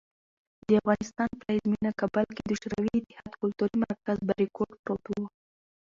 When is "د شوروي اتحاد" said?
2.45-3.31